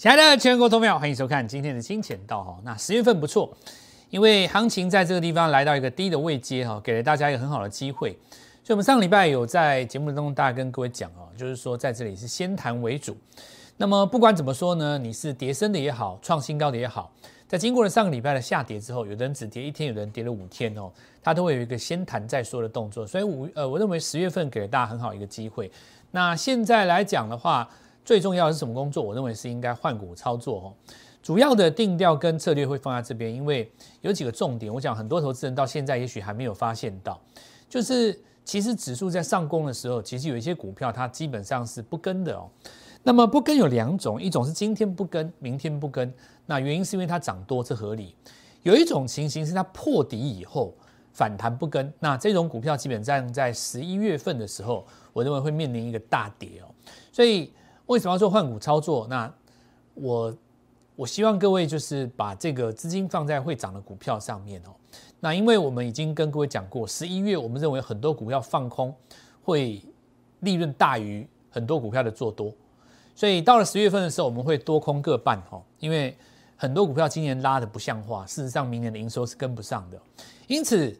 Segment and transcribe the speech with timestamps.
[0.00, 2.58] 亲爱的全国投票，欢迎收看今天的金钱道哈。
[2.64, 3.54] 那十月份不错，
[4.08, 8.18] 因为行情在这个地方来到一个低的位阶哈，给了大家一个很好的机会。
[8.64, 13.14] 所以，我们上礼拜有在节目当中，大家跟各位讲哦，就是说在这里是先谈为主。
[13.76, 17.12] 那么，不管怎么说呢，你是跌升的也好，创新高的也好，
[17.46, 20.90] 在经过了上个礼拜的下跌之后，有的人只跌一天，有的人跌了五天哦，
[21.22, 23.06] 它都会有一个先谈再说的动作。
[23.06, 25.70] 所以五呃，我认为十月份给了大家很好一个机会。
[26.10, 27.68] 那现在来讲的话，
[28.10, 29.00] 最重要的是什么工作？
[29.00, 30.74] 我认为是应该换股操作哦。
[31.22, 34.74] 主要的定调跟策略会放在这边，因为有几个重点。
[34.74, 37.20] 我讲很多投资人到现在也许还没有发现到，
[37.68, 42.50] 就是其实指数在上攻的时候，其实有一些股票它基本上是不跟的哦。
[43.04, 46.12] 那么不跟有两种，一种是今天不跟，明天不跟。
[46.46, 48.16] 那原因是因为它涨多，这合理。
[48.64, 50.74] 有一种情形是它破底以后
[51.12, 56.66] 反弹不跟，那这种股票基本上在十一月份的时候，我认为会面临一个大跌哦。
[57.12, 57.52] 所以
[57.90, 59.04] 为什么要做换股操作？
[59.10, 59.32] 那
[59.94, 60.32] 我
[60.94, 64.70] 我希望各位就是把这个资金放在会涨的股票上面哦。
[65.18, 68.94] 那因为我们已经跟各位讲过，十一月我们认为很多股票放空
[69.42, 69.82] 会
[70.38, 72.54] 利润大于很多股票的做多，
[73.16, 75.60] 所以到了十月份的时候，我们会多空各半哈。
[75.80, 76.16] 因为
[76.54, 80.00] 很多股票今年拉的不像话，事实上明年的营收是跟不上的。
[80.46, 80.96] 因此，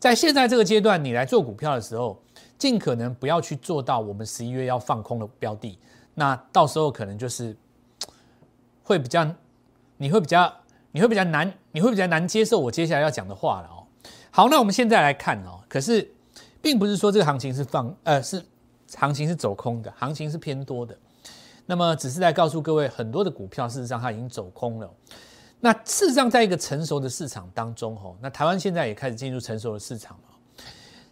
[0.00, 2.20] 在现在这个阶段，你来做股票的时候，
[2.58, 5.78] 尽可能不要去做到我们十一月要放空的标的。
[6.14, 7.56] 那到时候可能就是
[8.84, 9.26] 会比较，
[9.96, 10.52] 你会比较，
[10.90, 13.86] 你会比较难，你会比较难接受我接下来要讲的话了哦。
[14.30, 16.10] 好，那我们现在来看哦，可是
[16.60, 18.44] 并不是说这个行情是放，呃，是
[18.96, 20.96] 行情是走空的，行情是偏多的。
[21.66, 24.90] 那么只是在告诉各位，很多的股票事实上它已经走空了。
[25.60, 30.24] 那事实上，在一个成熟的市场当中，哦，那台湾现在也开始进入成熟的市场了。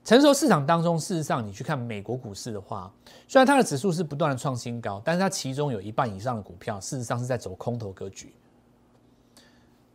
[0.03, 2.93] 成熟市场当中，事实上你去看美国股市的话，
[3.29, 8.35] 虽然它的指数是不断的创新高，但是它其中有一半以上的股票，事实上是在走空头格局。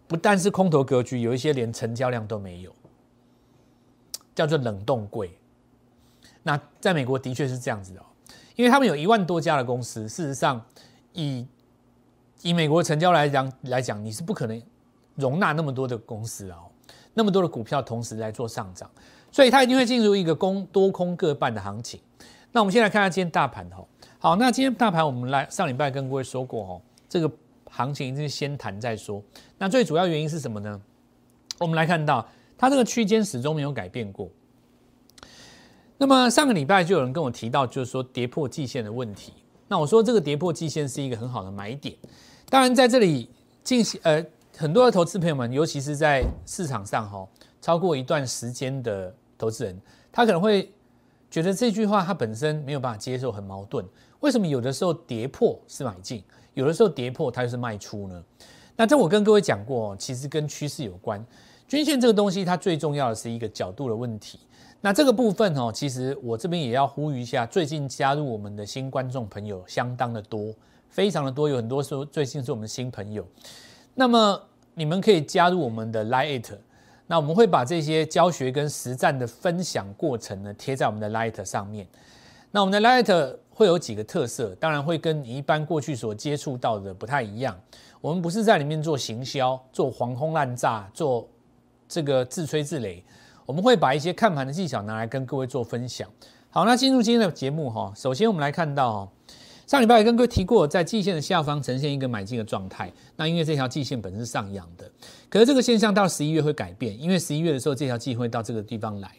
[0.07, 2.71] 不但是空头格局，有一些连成交量都没有，
[4.35, 5.35] 叫做冷冻柜。
[6.43, 8.05] 那在美国的确是这样子的，
[8.55, 10.63] 因为他们有一万多家的公司，事实上
[11.13, 11.45] 以
[12.43, 14.61] 以美国成交来讲来讲，你是不可能
[15.15, 16.69] 容纳那么多的公司哦，
[17.15, 18.87] 那么多的股票同时来做上涨。
[19.35, 21.99] 所以它一定会进入一个空多空各半的行情。
[22.53, 23.85] 那我们先来看下今天大盘哈。
[24.17, 27.29] 好，那今天大盘我们来上礼拜跟各位说过哦，这个
[27.69, 29.21] 行情一定是先谈再说。
[29.57, 30.81] 那最主要原因是什么呢？
[31.59, 32.25] 我们来看到
[32.57, 34.29] 它这个区间始终没有改变过。
[35.97, 39.33] 那么上个礼拜就有人跟我提到，就是说跌破季线的问题。
[39.67, 41.93] 那我说这个跌破季线是一个很好的买点。
[42.49, 43.29] 当然在这里
[43.65, 44.25] 进行呃，
[44.55, 47.27] 很多的投资朋友们，尤其是在市场上哈，
[47.61, 49.13] 超过一段时间的。
[49.37, 49.79] 投资人
[50.11, 50.71] 他可能会
[51.29, 53.85] 觉得这句话他本身没有办法接受，很矛盾。
[54.21, 56.23] 为什么有的时候跌破是买进，
[56.53, 58.23] 有的时候跌破它就是卖出呢？
[58.75, 61.23] 那这我跟各位讲过，其实跟趋势有关。
[61.67, 64.39] 均线这个东西，它最重要的是一个角度的问题。
[64.81, 70.53] 那这个部分哦，其实我这边也要呼吁一下，最近加入我们的新观众朋友相当的多，
[70.89, 73.25] 非常的多，有很多说最近是我们新朋友。
[73.93, 74.41] 那么
[74.73, 76.55] 你们可以加入我们的 Lite。
[77.07, 81.87] 那我们会把这些教学跟实战的分享过程呢贴在我们的 Light 上面。
[82.51, 87.59] 那我们的 Light 会有几个特色，当然会跟你一般过去所接触到的不太一样。
[88.01, 91.27] 我们不是在里面做行销、做黄轰滥炸、做
[91.87, 93.01] 这个自吹自擂，
[93.45, 96.09] 我们会把一些看盘的技巧拿来跟各位做分享。
[96.49, 99.11] 好，那进入今天的节目哈，首先我们来看到。
[99.67, 102.91] 上礼拜也跟各位提过，在季线的下方呈现一个买进的状态。
[103.15, 104.89] 那因为这条季线本身是上扬的，
[105.27, 109.09] 可是这个现象到十一月会改变，因为十一月的时候这条季会到这个地方来。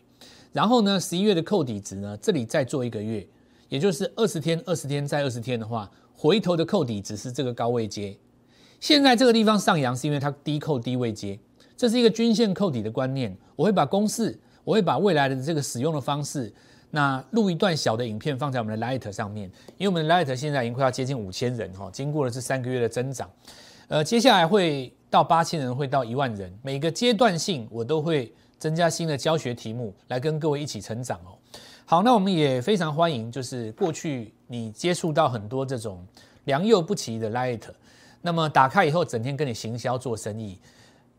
[0.53, 3.27] 然后呢，十一月的扣底值呢，这里再做一个月，
[3.69, 8.17] 也就是二十天、二十天再二十天的话，回头的扣底值是这个高位阶。
[8.79, 11.37] 现在这个地方上扬是因为它低扣低位阶，
[11.77, 13.37] 这是一个均线扣底的观念。
[13.57, 16.55] 我会把公式，我会把未来的这个使用的方式。
[16.97, 23.31] 那录一段小的影片放在我们的 Light 上面，因为我们的 Light 现在已经快要接近五千人哈，经过了这三个月的增长，
[23.89, 31.37] 呃，接下来会到八千人，会到一万人，每个阶段性我都会增加新的教学题目来跟各位一起成长哦。
[31.85, 36.03] 好，那我们也非常欢迎，就是过去你接触到很多这种
[36.45, 37.61] 良莠不齐的 Light，
[38.23, 40.59] 那么打开以后整天跟你行销做生意。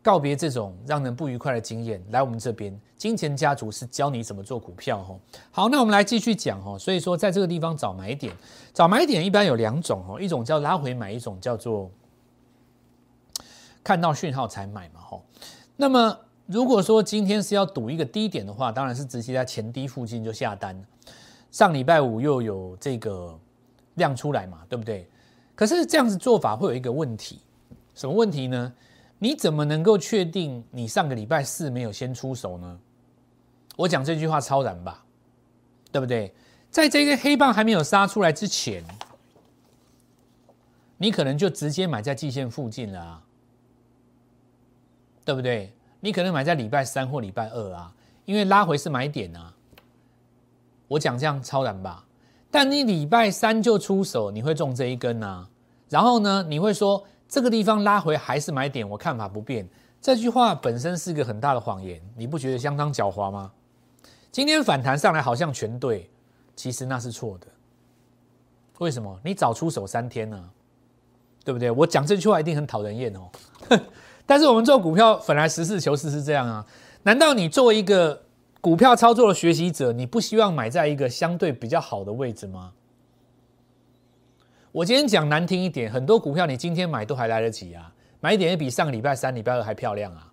[0.08, 5.14] 告别这种让人不愉快的经验，来我们这边，金钱家族是教你怎么做股票哈。
[5.50, 6.78] 好，那我们来继续讲哈。
[6.78, 8.34] 所以说，在这个地方找买点，
[8.72, 11.90] 找买点一般有两种哦，一种叫拉回买，一种叫做
[13.84, 15.20] 看到讯号才买嘛哈。
[15.76, 20.74] 那么如果说今天是要赌一个低点的话，当然是直接在前低附近就下单。
[21.50, 23.38] 上礼拜五又有这个
[23.96, 25.06] 量出来嘛，对不对？
[25.54, 27.42] 可是这样子做法会有一个问题，
[27.94, 28.72] 什么问题呢？
[29.18, 32.78] 你怎么能够确定你上个礼拜四没有先出手呢？
[33.76, 35.04] 我讲这句话超然吧，
[35.92, 36.34] 对不对？
[36.70, 38.84] 在这个黑棒还没有杀出来之前，
[40.96, 43.22] 你可能就直接买在季线附近了啊，
[45.24, 45.72] 对不对？
[46.00, 47.92] 你可能买在礼拜三或礼拜二啊，
[48.24, 49.54] 因为拉回是买点啊。
[50.88, 52.04] 我讲这样超然吧，
[52.50, 55.48] 但你礼拜三就出手，你会中这一根啊？
[55.88, 57.04] 然后呢，你会说？
[57.28, 59.68] 这个地方拉回还是买点，我看法不变。
[60.00, 63.52] 这句话本身是个很大的谎言，你不觉得相当狡猾吗？
[64.32, 66.08] 今天反弹上来好像全对，
[66.56, 67.46] 其实那是错的。
[68.78, 69.18] 为什么？
[69.24, 70.50] 你早出手三天呢？
[71.44, 71.70] 对不对？
[71.70, 73.28] 我讲这句话一定很讨人厌哦。
[74.24, 76.64] 但是我们做股票本来实事求是是这样啊。
[77.02, 78.22] 难道你作为一个
[78.60, 82.72] 股票操作的学习者，你不希望买在一个相对比较好的位置吗？
[84.78, 90.32] 我今天讲难听一点，很多股票你今天买都还来得及啊，买点也比上个礼拜三、礼拜二还漂亮啊。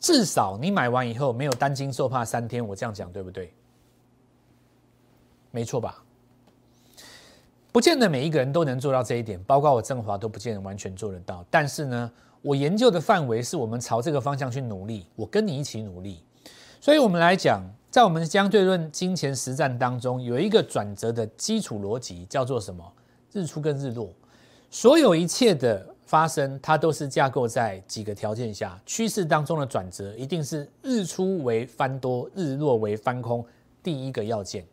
[0.00, 3.52] 至少你买完以后没有担惊受怕三天，我这样讲对不对？
[5.50, 6.02] 没错吧？
[7.72, 11.44] 不见得每一个人都能做到这一点，包括我振华都不见得完全做得到。
[11.50, 12.10] 但是呢，
[12.40, 16.24] 我研究的范围是我们朝这个方向去努力，我跟你一起努力。
[16.80, 22.90] 所以我们来讲，在我们相对论金钱实战当中，有一个转折的基础逻辑，叫做什么？
[23.34, 24.08] 日出跟日落，
[24.70, 28.80] 所有一切的发生，它都是架构在几个条件下。
[28.86, 33.44] 趋势当中的转折，一定是日出为翻多，日落为翻空，
[33.82, 34.64] 第一个要件，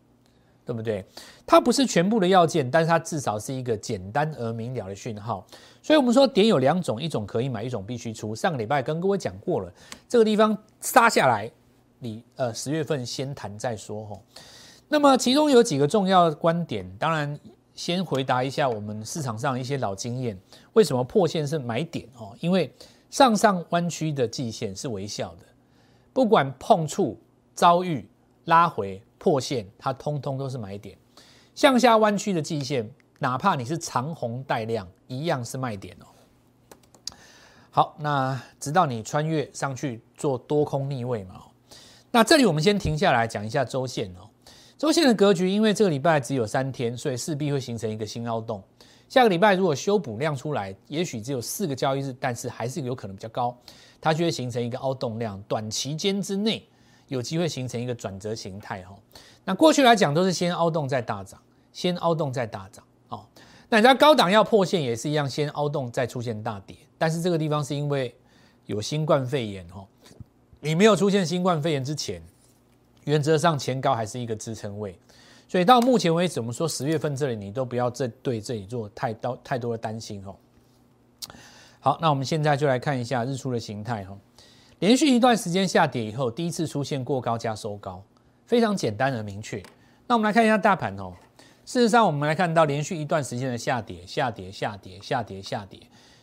[0.64, 1.04] 对不对？
[1.44, 5.44] 它不是全部的要件，但是它至少是一个简单而明了的讯号。
[5.82, 8.36] 所以，我们说点有两种，一种可以买，一种必须出。
[8.36, 9.74] 上个礼拜跟各位讲过了，
[10.08, 11.52] 这个地方杀下来，
[11.98, 14.22] 你呃十月份先谈再说吼。
[14.88, 17.40] 那么其中有几个重要观点，当然。
[17.74, 20.38] 先回答一下我们市场上一些老经验，
[20.74, 22.36] 为什么破线是买点哦？
[22.40, 22.74] 因为
[23.10, 25.46] 上上弯曲的季线是微笑的，
[26.14, 27.20] 不管碰触、
[27.54, 28.08] 遭遇、
[28.46, 30.98] 拉回、破线，它通通都是买点。
[31.54, 32.90] 向下弯曲的季线，
[33.20, 36.06] 哪怕你是长红带量，一样是卖点哦。
[37.70, 41.42] 好，那直到你穿越上去做多空逆位嘛？
[42.12, 44.28] 那这里我们先停下来讲一下周线哦。
[44.82, 48.64] 周线的格局，因为这个礼拜只有三天，所以势必会形成一个新凹洞。
[49.08, 53.56] 下个礼拜如果修补量出来，也许只有四个交易日，但是还是有可能比较高，
[54.02, 55.40] 它就会形成一个凹洞量。
[55.44, 56.68] 短期间之内
[57.10, 58.96] 有机会形成一个转折形态哈。
[59.46, 61.40] 那过去来讲都是先凹洞再大涨，
[61.72, 63.24] 先凹洞再大涨哦。
[63.70, 66.76] 那人家高档要破线也是一样，先凹洞再出现大跌。
[66.98, 68.16] 但是这个地方是因为
[68.66, 69.86] 有新冠肺炎哈，
[70.60, 72.20] 你没有出现新冠肺炎之前。
[73.06, 74.98] 原则上前高还是一个支撑位，
[75.48, 80.36] 所以到目前为止，我们说十月份这里你都不要这对这里做太多太多的担心哦。
[81.80, 84.16] 好，那我们现在就来看一下日出的形态哈。
[84.80, 88.04] 连续一段时间下跌以后，第一次出现过高加收高，
[88.46, 89.62] 非常简单而明确。
[90.08, 91.14] 那我们来看一下大盘哦。
[91.66, 95.80] 事实上，我们来看到连续一段时间的下跌、下跌、下跌、下跌、下跌，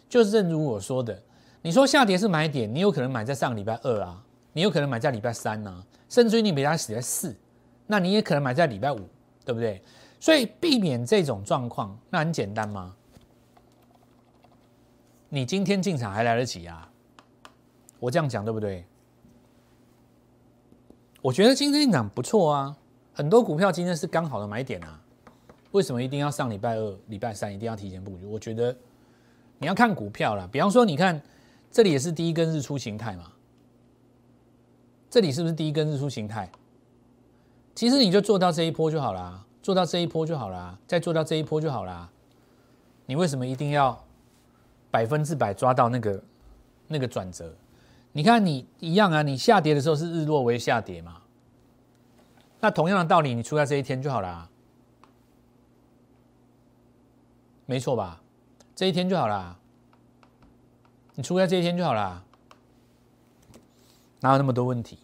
[0.09, 1.23] 就是正如我说的，
[1.63, 4.23] 你说下跌是买点，你有可能买在上礼拜二啊，
[4.53, 5.85] 你有可能买在礼拜三呢。
[6.09, 7.37] 甚至于你比它死在四，
[7.87, 8.99] 那你也可能买在礼拜五，
[9.45, 9.83] 对不对？
[10.21, 12.95] 所以避免这种状况，那很简单吗？
[15.29, 16.91] 你今天进场还来得及啊？
[18.01, 18.85] 我这样讲对不对？
[21.21, 22.77] 我觉得今天进场不错啊，
[23.13, 25.01] 很多股票今天是刚好的买点啊。
[25.73, 28.25] 为什么一定要上礼拜二、礼拜三一定要提前布局？
[28.25, 28.75] 我觉得
[29.59, 31.21] 你要看股票啦，比方说你看
[31.71, 33.31] 这里也是第一根日出形态嘛。
[35.11, 36.51] 这里是不是第一根日出形态？
[37.75, 42.11] 其实你就做到这一波就好啦，做到这一波就好啦，再做到这一波就好啦。
[43.07, 44.05] 你为什么一定要
[44.91, 46.23] 百分之百抓到那个
[46.89, 47.55] 那个转折？
[48.13, 51.23] 你看你一样啊，你下跌的时候是日落为下跌嘛。
[52.61, 54.49] 那同样的道理，你出在这一天就好啦，
[57.65, 58.21] 没错吧？
[58.75, 59.57] 这一天就好啦，
[61.15, 62.25] 你出在这一天就好啦。
[64.21, 64.99] 哪有那么多问题？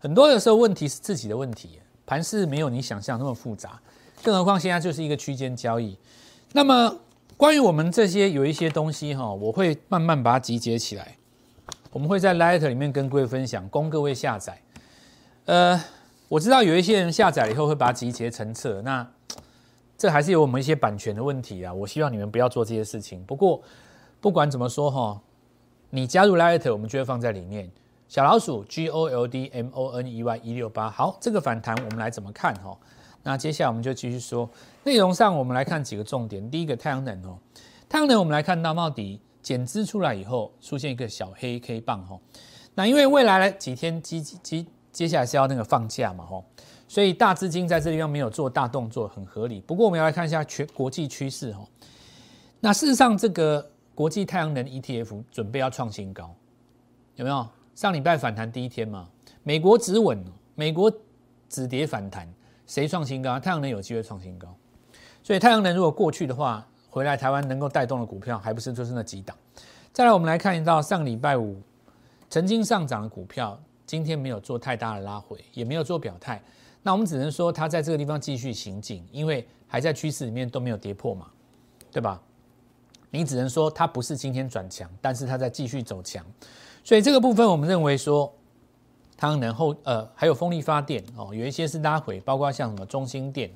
[0.00, 3.80] 很多的时候问题是自己的问题，盘是没有你想象那么复杂，
[4.22, 5.96] 更何况现在就是一个区间交易。
[6.52, 6.94] 那么
[7.36, 11.16] 关于我们这些有一些东西哈，我会慢慢把它集结起来，
[11.90, 14.60] 我们会在 Light 里面跟各位分享，供各位下载。
[15.46, 15.82] 呃，
[16.28, 19.06] 我知道有一些人下载了以后会把它集结成册，那
[19.96, 21.72] 这还是有我们一些版权的问题啊。
[21.72, 23.24] 我希望你们不要做这些事情。
[23.24, 23.62] 不过
[24.20, 25.20] 不管怎么说哈，
[25.90, 27.70] 你加入 Light，我们就会放在里面。
[28.08, 32.76] 小老鼠 G O L D M O N E Y 一六八，好，这个反弹我们来怎么看哈？
[33.22, 34.48] 那接下来我们就继续说
[34.84, 36.48] 内容上，我们来看几个重点。
[36.50, 37.38] 第一个太阳能哦，
[37.88, 42.18] 太阳能我们来看到茂迪减资出来以后，出现一个小黑 K 棒哈。
[42.74, 46.44] 那因为未来几天接接接下来是要那个放假嘛哈，
[46.86, 49.60] 所以大资金在这地方没有做大动作，很合理。
[49.62, 51.66] 不过我们要来看一下全国际趋势哈。
[52.60, 56.34] 那事实上，这个国际太阳能 ETF 准备要创新高，
[57.16, 57.48] 有没有？
[57.74, 59.08] 上礼拜反弹第一天嘛，
[59.42, 60.22] 美国止稳，
[60.54, 60.92] 美国
[61.48, 62.32] 止跌反弹。
[62.66, 63.38] 谁创新高？
[63.38, 64.48] 太阳能有机会创新高，
[65.22, 69.36] 所以太阳能如果过去的话，回来台湾能够带动的股票，还不是就是那几档。
[69.92, 71.60] 再来，我们来看一道上礼拜五
[72.30, 76.42] 曾经上涨的股票，今天没有做太大的拉回，也没有做表态。
[76.82, 81.26] 那我们只能说它在这个地方继续行进，因为还在趋势里面都没有跌破嘛，
[81.90, 82.22] 对吧？
[83.10, 86.24] 你只能说它不是今天转强，但是它在继续走强。
[86.84, 88.32] 所以这个部分，我们认为说。
[89.16, 93.48] 太能后，呃，还有风力发电哦，有一些是拉回，包括像什么中心电，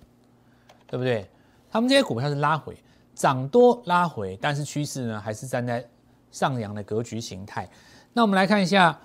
[0.87, 1.29] 对不对？
[1.69, 2.77] 他们这些股票是拉回，
[3.13, 5.85] 涨多拉回，但是趋势呢还是站在
[6.31, 7.69] 上扬的格局形态。
[8.13, 8.97] 那我们来看一下，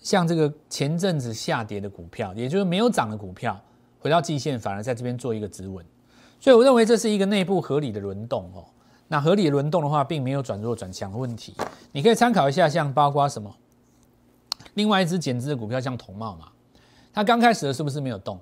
[0.00, 3.60] 像这个前阵子下跌的股票，也就是没有涨的股票，
[4.00, 5.84] 回到季线反而在这边做一个止稳，
[6.40, 8.64] 所以我认为这是一个内部合理的轮动哦。
[9.08, 11.54] 那合理轮动的话，并没有转弱转强的问题，
[11.92, 13.54] 你可以参考一下，像包括什么。
[14.74, 16.48] 另外一只减资的股票像同茂嘛，
[17.12, 18.38] 它刚开始的是不是没有动？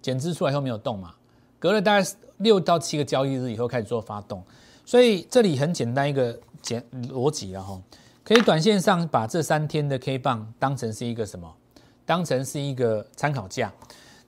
[0.00, 1.14] 减资出来后没有动嘛？
[1.58, 4.42] 隔了大概六到七个交易日以后开始做发动，
[4.84, 7.80] 所以这里很简单一个简逻辑了哈，
[8.24, 11.52] 可以短线上把这三天的 K 棒当成是一个什么？
[12.06, 13.72] 当成是一个参考价。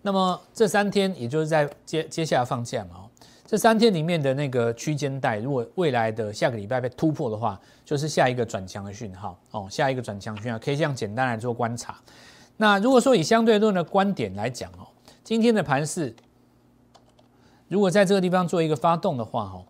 [0.02, 3.06] 那么这三天也就是在接接下来放假嘛。
[3.50, 11.99] 这三天里面的那个区间带，如果未来的下个礼拜被突破的话，就是下一个转强的讯号哦，下一个转强讯号可以这样简单来做观察。
[12.59, 14.87] 那如果说以相对论的观点来讲哦，
[15.25, 16.14] 今天的盘势
[17.66, 19.64] 如果在这个地方做一个发动的话哦，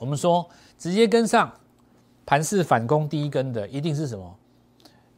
[0.00, 0.44] 我们说
[0.76, 1.52] 直接跟上
[2.26, 4.36] 盘势反攻第一根的一定是什么？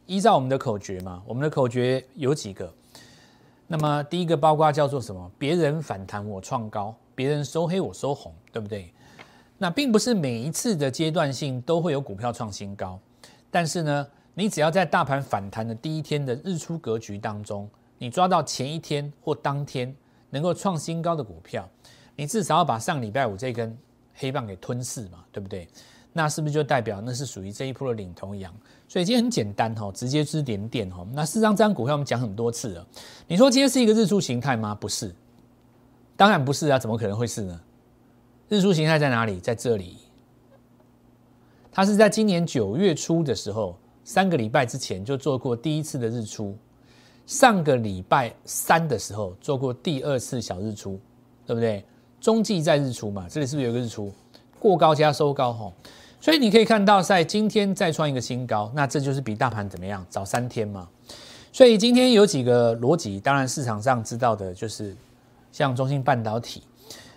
[0.05, 2.71] 依照我们的口诀嘛，我们的口诀有几个？
[3.65, 5.31] 那么第一个包括叫做什么？
[5.39, 6.95] 别人反弹我创高。
[7.15, 8.91] 别人收黑我收红，对不对？
[9.57, 12.99] 那并不是每一次的阶段性都会有股票创新高，
[13.49, 19.95] 但是呢，你只要在大盘反弹的第一天的日出格局当中，你抓到前一天或当天
[20.29, 21.67] 能够创新高的股票，
[22.17, 23.77] 你至少要把上礼拜五这根
[24.13, 25.67] 黑棒给吞噬嘛，对不对？
[26.11, 28.53] 那是不是就代表那是属于这一波的领头羊？
[28.87, 31.05] 所以今天很简单哈，直接是连电哈。
[31.13, 32.85] 那事实上这张股票我们讲很多次了，
[33.27, 34.75] 你说今天是一个日出形态吗？
[34.75, 35.15] 不是。
[36.17, 37.59] 当然不是啊，怎么可能会是呢？
[38.47, 39.39] 日出形态在哪里？
[39.39, 39.97] 在这里。
[41.71, 46.55] 它是在今年九月初的时候，三个礼拜之前就做过第一次的日出，
[47.25, 50.97] 上个礼拜三的时候做过第二次小日出，
[51.45, 51.83] 对不对？
[52.21, 54.09] 中继在日出嘛，这里是不是有个日出？
[54.57, 55.73] 过高加收高哈，
[56.21, 60.05] 所以你可以看到在今天再创一个新高，那这就是比大盘怎么样？
[60.09, 60.87] 早三天嘛。
[61.51, 64.95] 所以今天有几个逻辑，当然市场上知道的就是。
[65.55, 66.61] 像中芯半导体，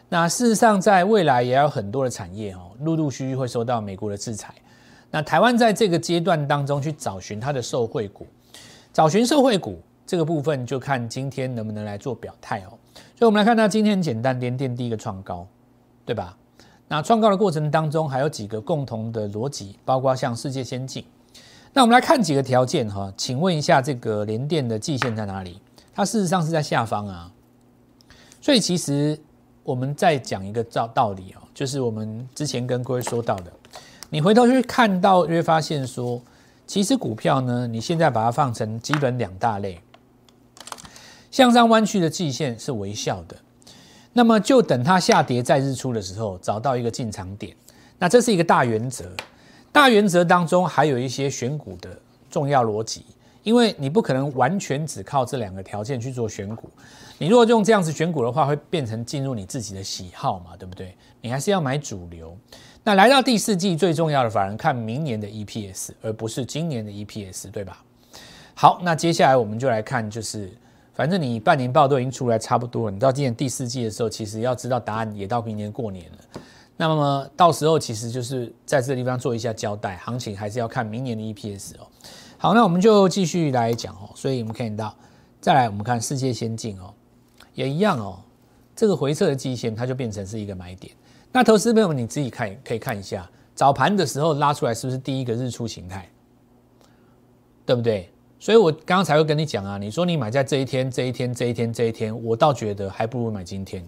[0.08, 4.54] 那事实上在未来也有很多的产业哦，陆陆续续会受到美国的制裁。
[5.10, 8.28] 那台湾在这个阶段当中去找寻它的受惠股，
[8.92, 12.78] 找寻受惠股这个部分就看今天能不能来做表态哦。
[13.16, 15.44] 所以我们来看到今天简单，连电第一个创高，
[16.06, 16.36] 对吧？
[16.86, 21.04] 那创高的过程当中还有几个共同的逻辑，包括像世界先进。
[21.72, 25.60] 那我们来看几个条件哈，请问一下这个连电的季线在哪里？
[25.92, 27.32] 它事实上是在下方啊。
[28.48, 29.20] 所以其实
[29.62, 33.52] 我们再讲一个道道理哦，就是我们之前跟各位说到的，
[34.08, 36.18] 你回头去看到，会发现说，
[36.66, 39.78] 其实股票呢，你现在把它放成基本两大类，
[41.30, 43.36] 向上弯曲的季线是微笑的，
[44.14, 47.54] 那么就等它下跌再日出的时候，找到一个进场点，
[47.98, 49.12] 那这是一个大原则，
[49.70, 51.90] 大原则当中还有一些选股的
[52.30, 53.04] 重要逻辑。
[53.44, 56.68] 因为你不可能完全只靠这两个条件去做选股，
[57.18, 60.96] 你如果用这样子选股的话，会变成进入你自己的喜好嘛，对不对？
[61.20, 62.36] 你还是要买主流。
[62.84, 67.82] 那来到第四季最重要的，反而看明年的 EPS，而不是今年的 EPS，对吧？
[68.54, 70.50] 好，那接下来我们就来看，就是
[70.94, 76.18] 反正你半年报都已经出来差不多了，你到今年第四季的时候，其实要知道答案也到明年过年了。
[76.76, 81.86] 那么到时候其实就是在这个地方做一下交代，行情还是要看明年的 EPS 哦。
[82.36, 84.08] 好，那我们就继续来讲哦。
[84.14, 84.94] 所以我们看到，
[85.40, 86.94] 再来我们看世界先进哦，
[87.58, 88.20] 也一样哦。
[88.76, 90.94] 这个回撤的基线，它就变成是一个买点。
[91.32, 96.08] 那投资朋友们，你自己看，可以看一下早盘的时候拉出来是不是第一个日出形态，
[97.66, 98.08] 对不对？
[98.38, 103.84] 所以我刚刚才会跟你讲啊，你说你买在这一天、这一天、这一天、这一天，我倒觉得还不如买今天，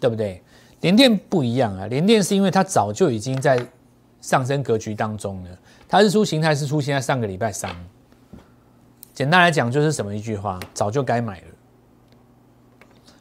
[0.00, 0.42] 对不对？
[0.80, 3.64] 联电不一样啊，联电是因为它早就已经在
[4.20, 5.50] 上升格局当中了，
[5.88, 7.72] 它日出形态是出现在上个礼拜三。
[9.14, 11.46] 简单来讲就是什么一句话，早就该买了。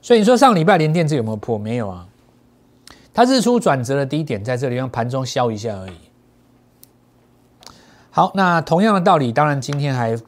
[0.04, 1.58] 所以你说上礼拜连电这有没有破？
[1.58, 2.06] 没有啊，
[3.14, 5.94] 它日出转折的低点在这里，让盘中消一下而已。
[8.12, 10.20] 好，那同样的道理，当然今天还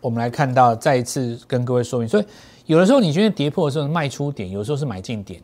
[0.00, 2.24] 我们来看到，再一次跟各位说明，所以
[2.66, 5.40] 有的时候你觉得跌破的时候卖出点，有时候是买进点。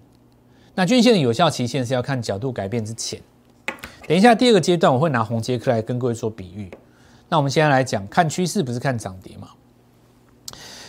[0.75, 3.23] 那均线的有效期限是要看角度改变之前。
[4.09, 6.69] 等一下第二个阶段，我会拿红杰克来跟各位做比喻。
[7.29, 9.51] 那我们现在来讲，看趋势不是看涨跌嘛？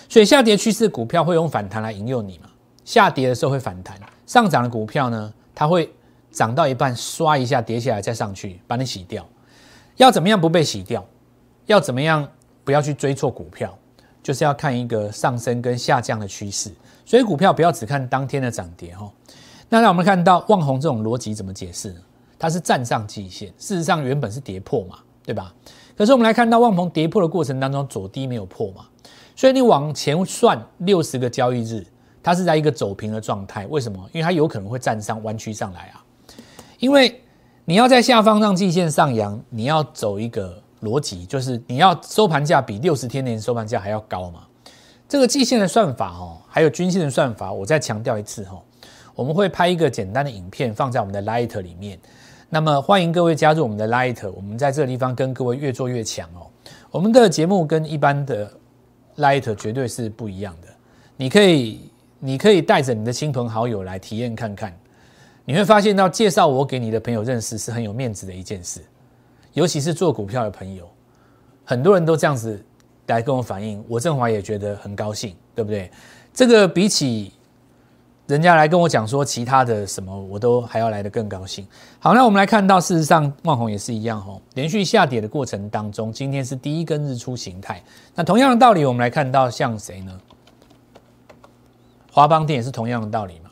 [0.10, 2.50] 所以下跌趋势股票会用反弹来引诱你嘛？
[2.88, 5.94] 下跌的时候会反弹，上涨的股票呢，它会
[6.32, 9.27] 涨到一半刷一下跌下来再上去，把你洗掉。
[9.98, 11.06] 要怎么样不被洗掉？
[11.65, 12.25] 要怎么样
[12.63, 13.77] 不要去追错股票？
[14.24, 16.72] 就是要看一个上升跟下降的趋势。
[17.06, 19.12] 所以股票不要只看当天的涨跌哈。
[19.67, 21.94] 那让我们看到望红这种逻辑怎么解释？
[22.39, 25.53] 它是站上季线，事实上原本是跌破嘛，对吧？
[25.98, 28.86] 可是我们来看到望红跌破的过程当中，左低没有破嘛，
[29.36, 31.86] 所以你往前算六十个交易日，
[32.27, 33.65] 它是在一个走平的状态。
[33.67, 33.98] 为什么？
[34.12, 36.03] 因为它有可能会站上弯曲上来啊。
[36.77, 37.22] 因为
[37.63, 44.41] 你要在下方让季线上扬，你要走一个逻辑，就是你要收盘价比六十天年收盘价还要高嘛。
[45.07, 48.62] 这个季线的算法哦，还有均线的算法，我再强调一次哦。
[49.15, 51.98] 我们会拍一个简单的影片放在我们的 Light 里面，
[52.50, 56.51] 那么欢迎各位加入我们的 Light，我们在这个地方跟各位越做越强哦。
[56.91, 58.51] 我们的节目跟一般的
[59.15, 60.67] Light 绝对是不一样的，
[61.15, 61.87] 你可以
[62.19, 64.74] 你可以带着你的亲朋好友来体验看看，
[65.45, 68.81] 你会发现到介绍我给你的朋友认识是很有面子的一件事，
[69.53, 70.89] 尤其是做股票的朋友，
[71.63, 72.63] 很多人都这样子
[73.07, 75.89] 来跟我反映，我振华也觉得很高兴，对不对？
[76.33, 77.31] 这个比起。
[78.27, 81.65] 人家来跟我讲说其他的什么，我都还要来得更高兴。
[81.97, 87.82] 好，那我们来看到，事实上万红也是一样吼，连续下跌的过程当中，今天是第一根日出形态。
[88.13, 90.12] 那同样的道理，我们来看到像谁呢？
[92.17, 93.51] 华邦电也是同样的道理嘛。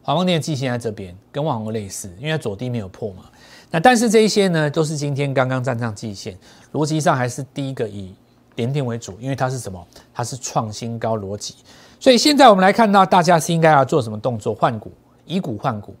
[0.00, 3.24] 华邦电的季线在这边，跟万红类似，因为它左低没有破嘛。
[3.72, 6.38] 那但是这一些呢，都是今天刚刚站上季线，
[6.72, 8.14] 逻辑上还是第一个以
[8.54, 9.84] 连电为主，因为它是什么？
[10.14, 11.56] 它是创新高逻辑。
[11.98, 14.54] 所以现在我们来看到，大家是应该要做什么动作？
[14.54, 14.92] 换股，
[15.24, 15.92] 以股换股，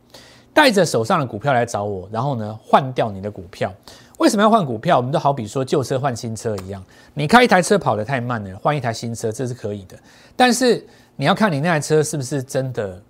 [0.52, 3.74] 带着手上的股票来找我，然后呢，换掉你的股票。
[4.18, 4.98] 为什么要换股票？
[4.98, 6.80] 我们都好比说旧车换新车一样，
[7.12, 9.98] 你开一台车跑得太慢了，换一台新车这是可以的。
[10.36, 13.00] 但是你要看你那台车是不是真的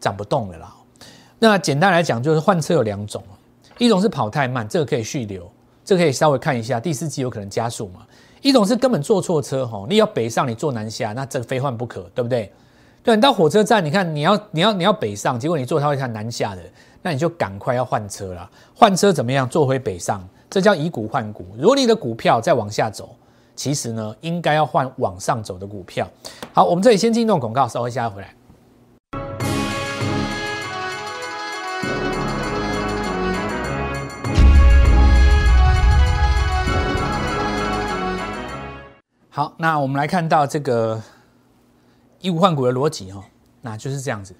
[0.00, 0.74] 涨不动了啦。
[1.38, 3.22] 那简单来讲，就是换车有两种，
[3.78, 5.48] 一种是跑太慢，这个可以续留，
[5.84, 8.00] 这个可以稍微看一下，第四季有可能加速嘛。
[8.40, 12.52] 一种是根本坐错车哈，你要北上，你坐南下，那这个非换不可，对不对？
[13.02, 16.62] 对，你到火车站，你看你要你要你要北上，结果你坐它会看南下的，
[17.02, 18.50] 那你就赶快要换车了。
[18.74, 19.48] 换车怎么样？
[19.48, 20.20] 坐回北上，
[20.50, 21.46] 这叫以股换股。
[21.56, 23.14] 如果你的股票在往下走，
[23.58, 26.08] 其实呢，应该要换往上走的股票。
[26.52, 28.32] 好，我们这里先进一段广告，稍微下回来。
[39.28, 41.02] 好，那我们来看到这个
[42.20, 43.24] 以股换股的逻辑哈，
[43.60, 44.32] 那就是这样子。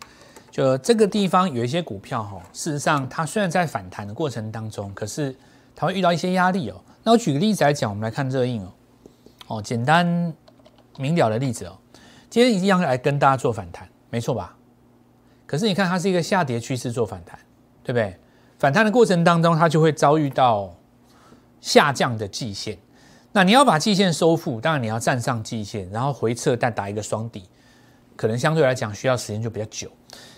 [0.52, 5.34] 就这个地方有一些股票哈，事实上它虽然在反弹的过程当中，可是
[5.74, 6.76] 它会遇到一些压力哦。
[7.02, 8.72] 那我举个例子来讲，我们来看热印哦，
[9.48, 10.32] 哦，简单
[10.96, 11.76] 明了的例子哦，
[12.30, 14.56] 今天一样来跟大家做反弹，没错吧？
[15.46, 17.38] 可是你看它是一个下跌趋势做反弹，
[17.82, 18.16] 对不对？
[18.58, 20.74] 反弹的过程当中，它就会遭遇到
[21.60, 22.76] 下降的季线。
[23.32, 27.44] 那你要把季线收复，当然你要站上季线，然后回撤再打一个双底，
[28.16, 29.90] 可能相对来讲需要时间就比较久。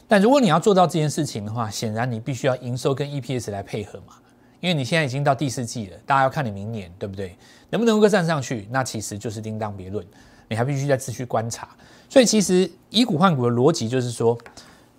[0.06, 4.14] 但如果你要做到这件事情的话，显然你必须要营收跟 EPS 来配合嘛，
[4.60, 7.36] 因为你现在已经到第四季了，大家要看你明年对不对？
[7.70, 10.04] 能不能够站上去，那其实就是另当别论，
[10.48, 11.68] 你还必须再继续观察。
[12.08, 14.36] 所以其实以股换股的逻辑就是说，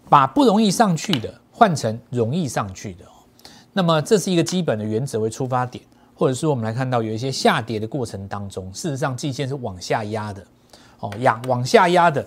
[0.09, 3.05] 把不容易上去的换成容易上去的，
[3.73, 5.83] 那么这是一个基本的原则为出发点。
[6.13, 10.45] 或者是我们来看到有一些下跌的过程当中，事实上季线是往下压的，
[10.99, 12.23] 哦，压往下压的，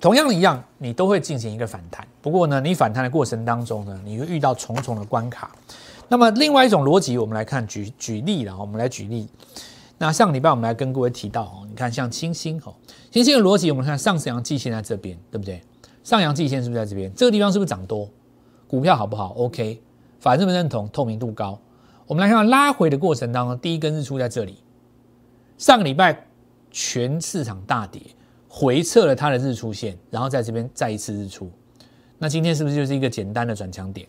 [0.00, 2.08] 同样一样，你都会进行一个反弹。
[2.22, 5.54] 不过呢，你反弹的过程当中呢，你会遇到重重的关卡。
[6.08, 9.28] 那么另外一种逻辑，我们来看举举例了，我们来举例。
[10.06, 12.74] 那上个礼拜我们来跟各位提到哦，你看像清新哦，
[13.10, 15.62] 清新的逻辑，我们看上阳季线在这边，对不对？
[16.02, 17.10] 上阳季线是不是在这边？
[17.14, 18.06] 这个地方是不是涨多？
[18.68, 19.80] 股票好不好？OK，
[20.20, 20.86] 法认不认同？
[20.90, 21.58] 透明度高。
[22.06, 24.58] 我们来看拉回的过程当中，第一根日出在这里，
[25.56, 26.26] 上个礼拜
[26.70, 28.02] 全市场大跌，
[28.46, 31.50] 回撤了它的日出线，然后在这边再一次日出。
[32.18, 34.06] 那今天是不是就是一个简单的转强点？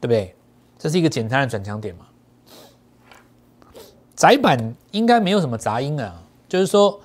[0.00, 0.34] 不对？
[0.78, 2.06] 这是一个简单的转强点嘛？
[4.14, 7.00] 窄板应该没有什么杂音啊，就是说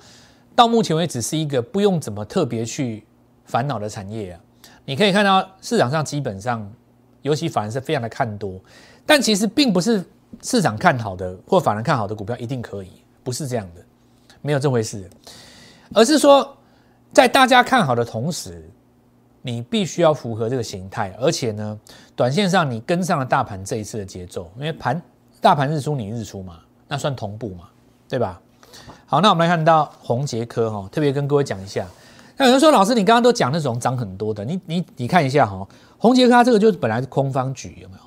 [0.54, 3.04] 到目前为止是一个不用怎么特别去
[3.44, 4.40] 烦恼的产业啊。
[4.84, 6.70] 你可以看到市场上基本上，
[7.22, 8.60] 尤其反而是非常的看多，
[9.04, 10.04] 但其实并不是
[10.42, 12.90] 市场看好的或反而看好的股票一定可以，
[13.22, 13.82] 不是这样的，
[14.40, 15.08] 没有这回事，
[15.94, 16.56] 而是说
[17.12, 18.68] 在大家看好的同时。
[19.40, 21.80] 你必须要符合这个形态，而且呢，
[22.16, 25.00] 短线上你跟上了大盘这一次的节奏，因为盘
[25.40, 27.68] 大盘日出你日出嘛，那算同步嘛，
[28.08, 28.40] 对吧？
[29.06, 31.86] 好，那我们来看到红杰科哈，特别跟各位讲一下。
[32.36, 35.66] 那有人说老师，你刚刚都讲那种涨很多的，你你你看一下哈，
[35.98, 38.00] 红杰科它这个就是本来是空方局有没有？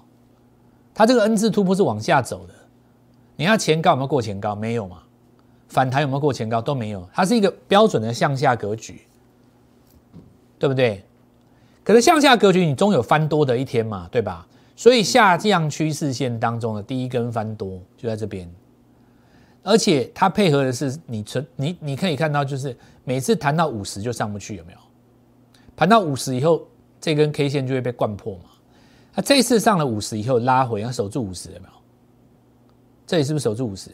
[0.93, 2.53] 它这个 N 字突破是往下走的，
[3.35, 4.55] 你看前高有没有过前高？
[4.55, 4.97] 没有嘛？
[5.69, 6.61] 反弹有没有过前高？
[6.61, 9.01] 都没有，它是一个标准的向下格局，
[10.59, 11.03] 对不对？
[11.83, 14.45] 可是向下格局，你终有翻多的一天嘛，对吧？
[14.75, 18.49] 所以下降趋势线当中的第一根翻多就在这边，
[19.63, 24.79] 而且它配合的是你存你你可以看到，就是每次弹到五十就上不去，有没有？
[25.75, 26.67] 盘到五十以后，
[26.99, 28.45] 这根 K 线就会被灌破嘛。
[29.15, 31.71] 那这次上了五十以后拉回，要守住五十，有没有？
[33.05, 33.91] 这里是不是守住五十？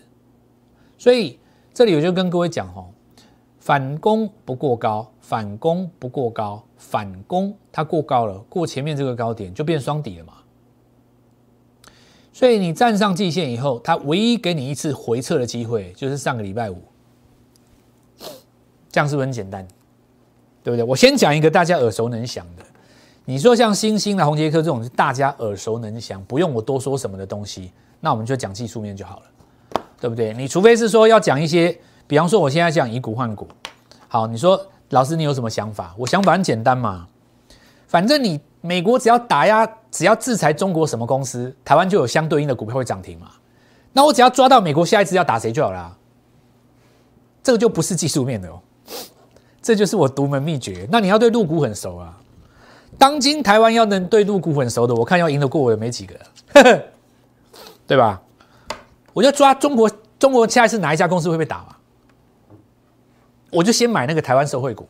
[0.98, 1.40] 所以
[1.74, 2.88] 这里我就跟各位讲哦，
[3.60, 5.12] 反攻不过高。
[5.20, 10.36] 反攻不过高，反攻它过高了，过前面这个高点就变双底了嘛。
[12.38, 16.80] 所以你站上季线以后，它唯一给你一次回撤的机会，就是上个礼拜五，
[18.92, 19.68] 这样是不是很简单？
[20.64, 20.84] 对不对？
[20.84, 22.64] 我先讲一个大家耳熟能详的，
[23.26, 30.32] 你说像星星的红杰克这种是大家耳熟能详，不用我多说什么的东西，那我们就讲技术面就好了，对不对？
[30.36, 33.48] 你除非是说要讲一些，比方说我现在讲以股换股，
[34.08, 34.64] 好，你说。
[34.92, 35.94] 老师，你有什么想法？
[35.98, 37.10] 我想法很简单嘛，
[37.88, 43.32] 反正你美国只要打压，只要制裁中国什么公司，台湾就有相对应的股票会涨停嘛。
[43.94, 45.98] 那我只要抓到美国下一次要打谁就好了，
[47.44, 48.60] 这个就不是技术面的哦，
[49.62, 50.88] 这就是我独门秘诀。
[50.92, 52.18] 那你要对陆股很熟啊，
[52.98, 56.20] 当今台湾要能对陆股很熟的，我看要赢得过我的没几个，
[57.88, 58.22] 对吧？
[59.14, 59.90] 我就抓中国，
[60.20, 61.76] 中国下一次哪一家公司会被打嘛？
[63.52, 64.88] 我就先买那个台湾社会股。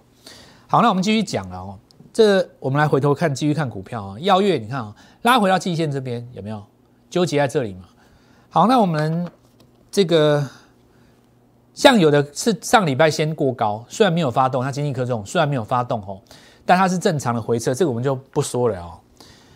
[0.67, 1.79] 好，那我们继续讲了哦。
[2.17, 4.19] 这我们来回头看，继续看股票啊。
[4.19, 6.63] 耀月，你看啊，拉回到季线这边有没有
[7.11, 7.81] 纠结在这里嘛？
[8.49, 9.29] 好，那我们
[9.91, 10.43] 这个
[11.75, 16.19] 像有的是上礼拜先过高，虽然没有发动，它经济科这种虽然没有发动哦，
[16.65, 18.97] 但它是正常的回撤，这个我们就不说了哦。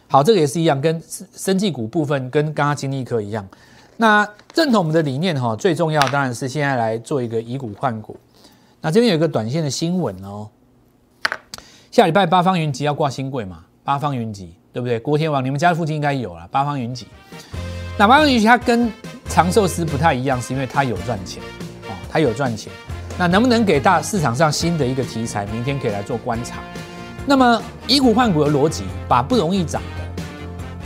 [0.08, 1.02] 好，这个也是一样，跟
[1.34, 3.44] 生技股部分跟刚刚经济科一样。
[3.98, 8.16] 那认同我们的理念哈，最重要当然是现在来做一个以股换股。
[8.82, 10.48] 那这边有一个短线的新闻哦，
[11.92, 13.66] 下礼拜八方云集要挂新贵嘛？
[13.84, 14.98] 八方云集对不对？
[14.98, 16.48] 郭天王，你们家附近应该有了。
[16.50, 17.06] 八方云集，
[17.98, 18.90] 那八方云集它跟
[19.28, 21.44] 长寿司不太一样，是因为它有赚钱
[21.90, 22.72] 哦，它有赚钱。
[23.20, 25.46] 那能不能给大市场上新的一个题材？
[25.48, 26.60] 明天可以来做观察。
[27.26, 30.24] 那么以股换股的逻辑，把不容易涨的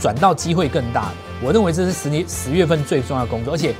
[0.00, 3.72] 转到机会更大的，我认为这是十年十月份最重要的工作，而且。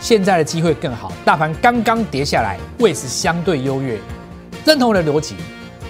[0.00, 3.98] 现在的机会更好，大盘刚刚跌下来，位置相对优越，
[4.66, 5.34] 认同我的逻辑。